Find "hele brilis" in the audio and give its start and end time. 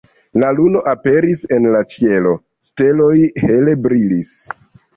3.45-4.37